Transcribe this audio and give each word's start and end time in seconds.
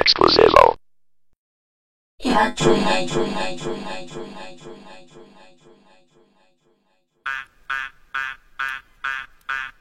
czuję, 0.00 0.50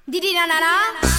Didi 0.08 0.34
na 0.34 0.47
na 0.47 0.60
na. 0.60 1.10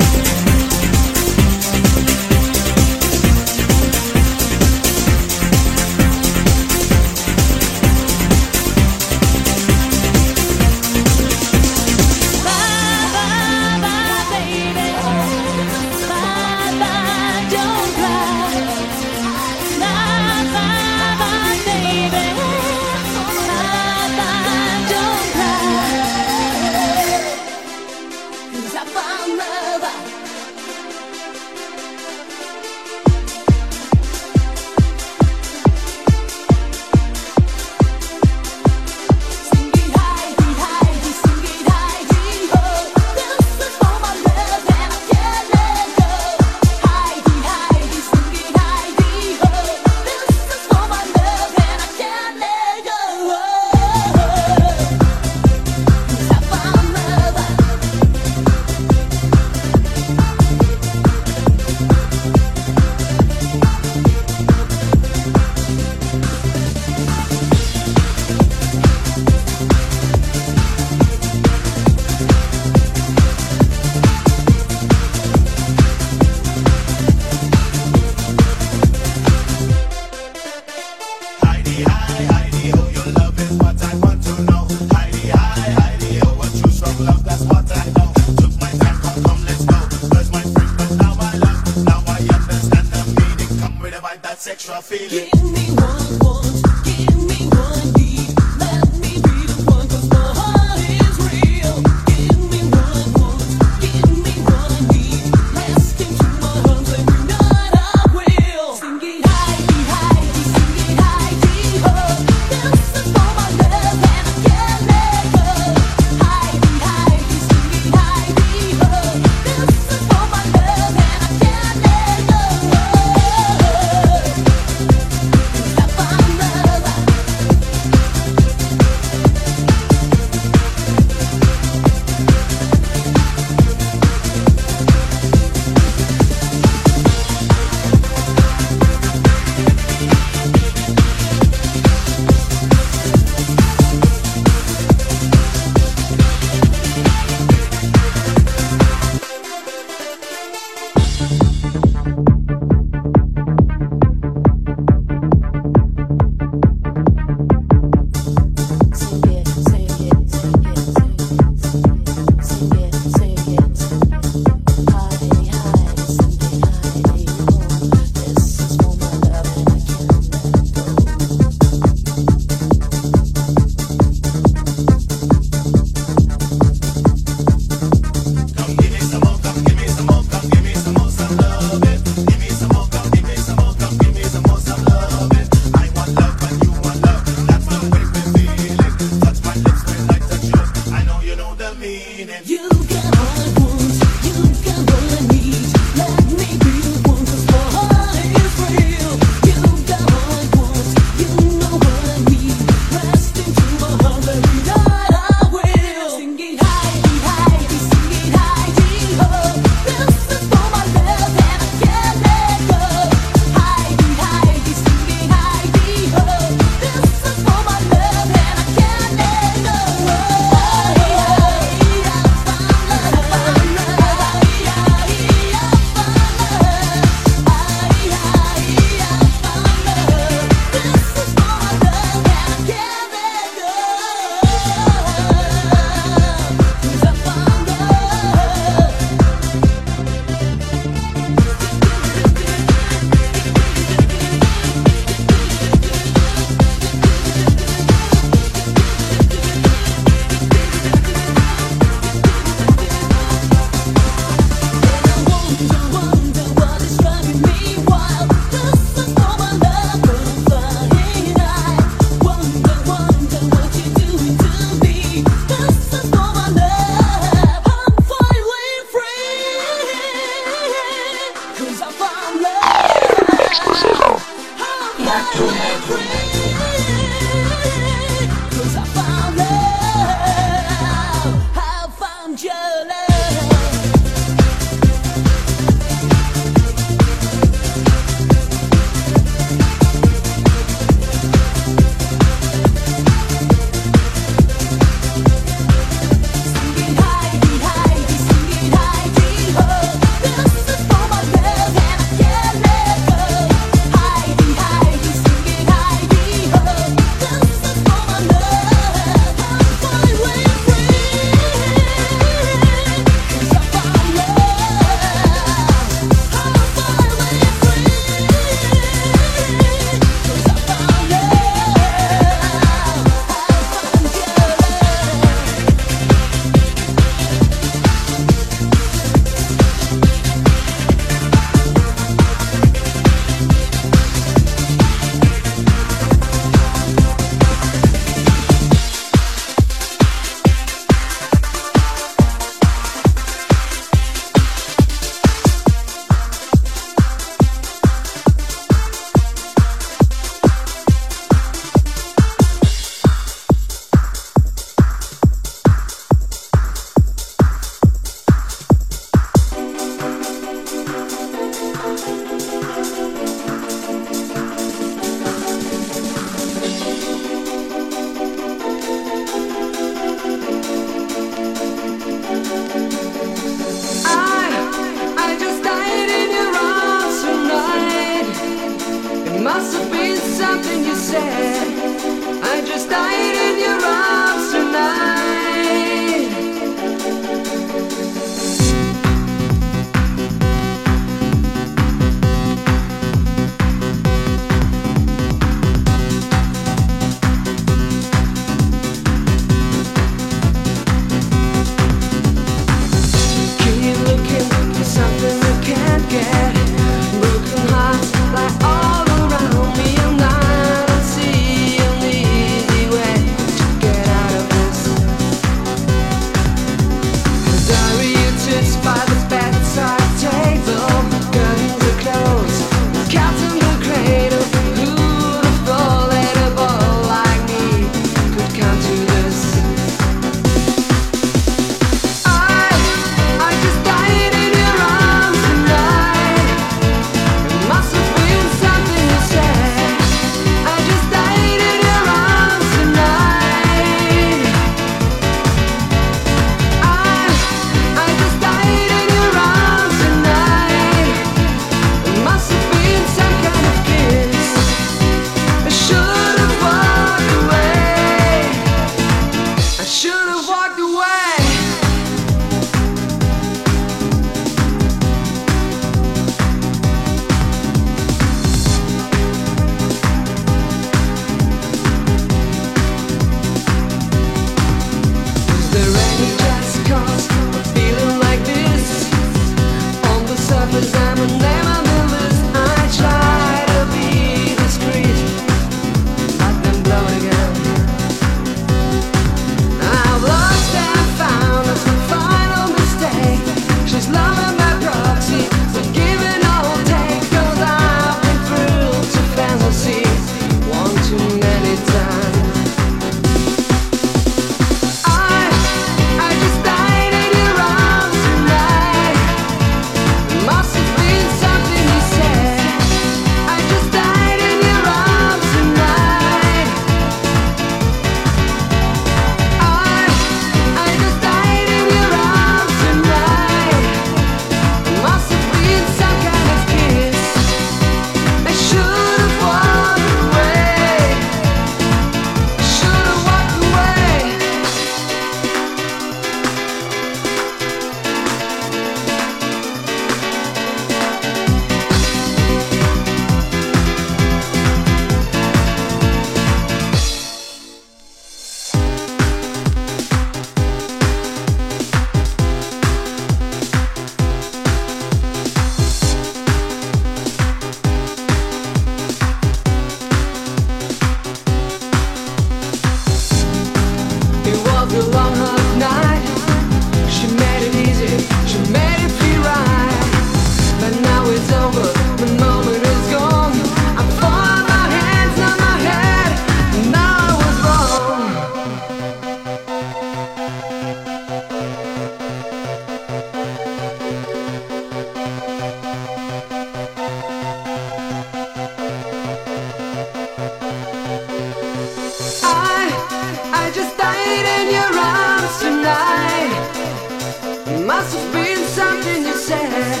must 597.86 598.16
have 598.16 598.32
been 598.32 598.66
something 598.66 599.22
you 599.22 599.32
said. 599.34 600.00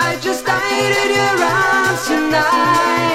I 0.00 0.18
just 0.22 0.46
died 0.46 0.96
in 1.02 1.10
your 1.14 1.36
arms 1.44 2.06
tonight. 2.06 3.13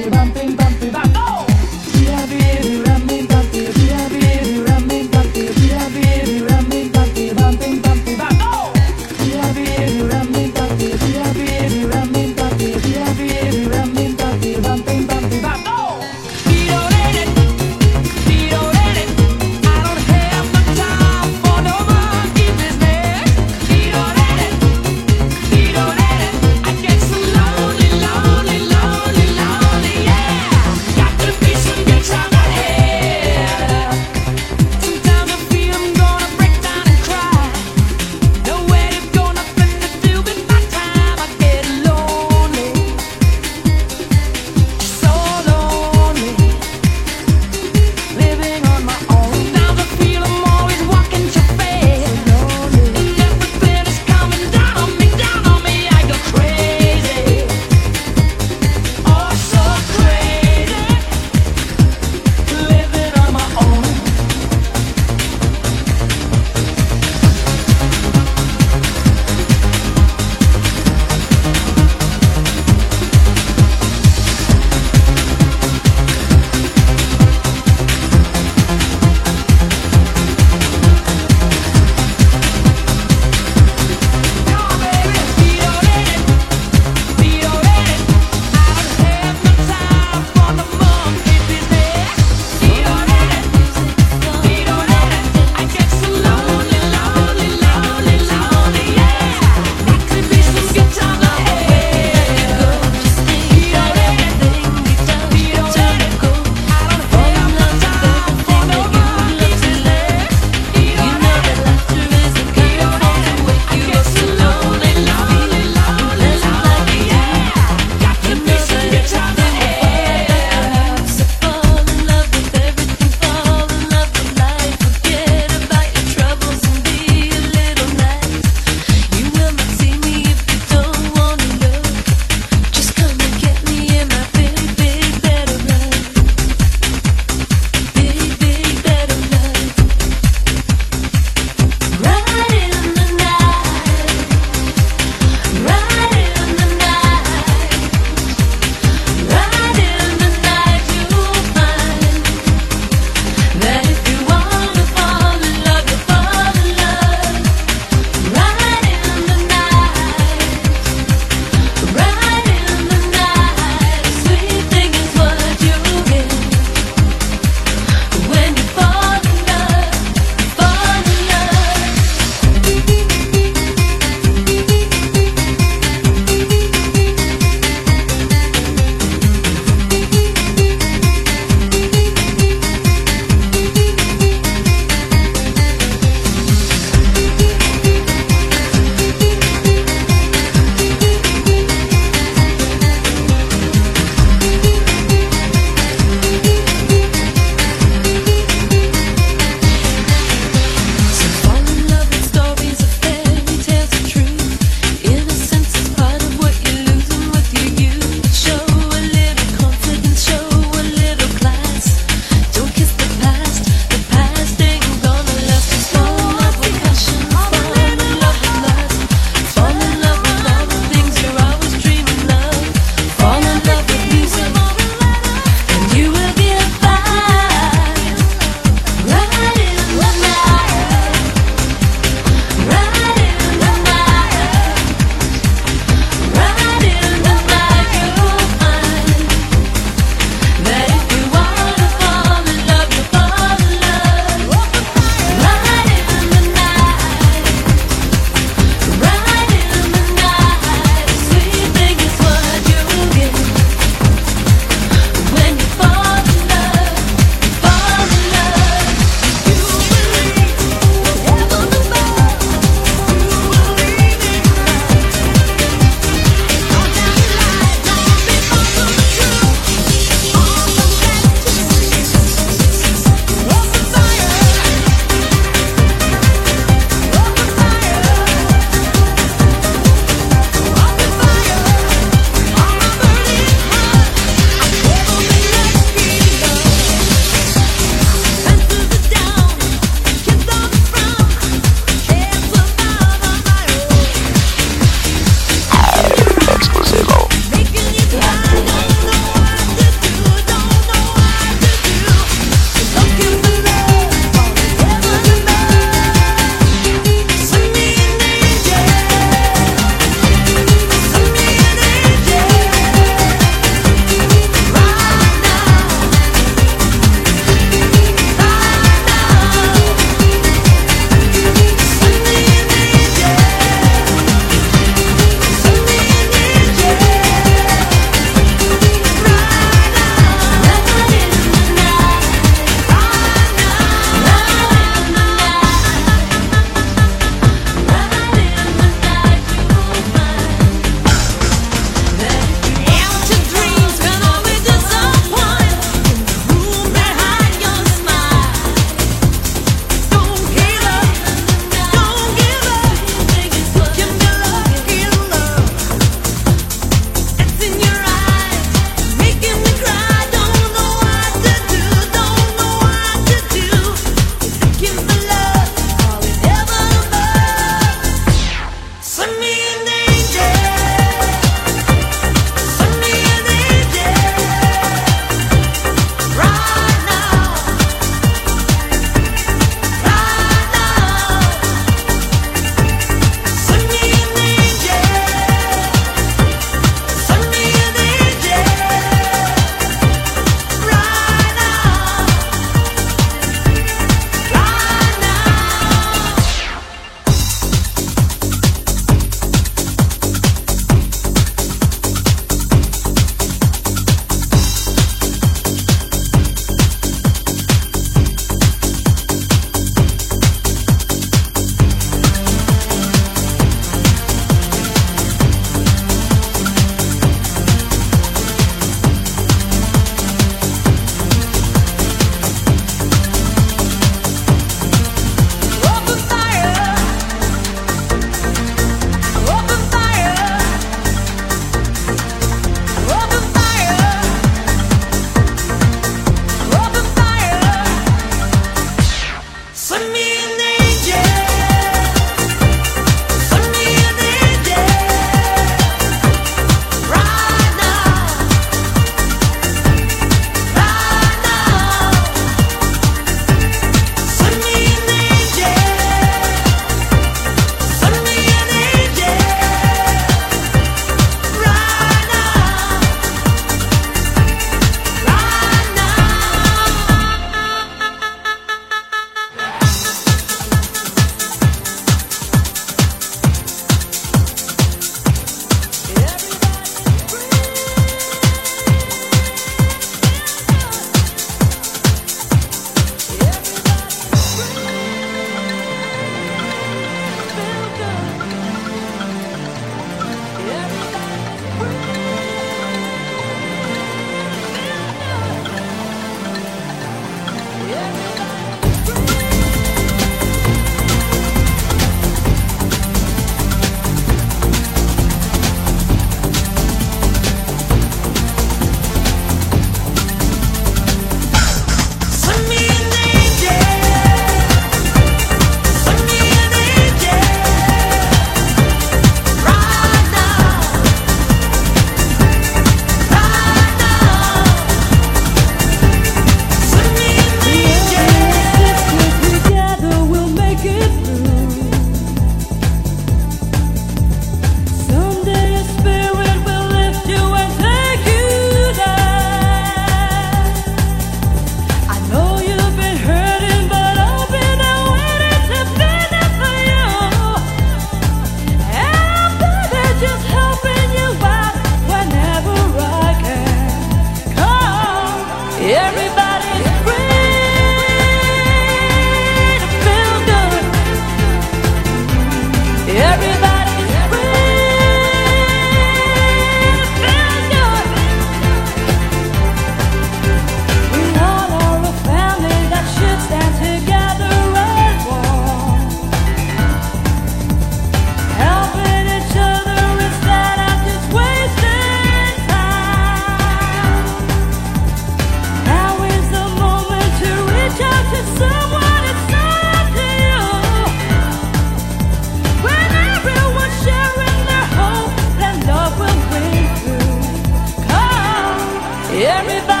Everybody 599.43 600.00